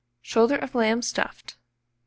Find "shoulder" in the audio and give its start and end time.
0.23-0.55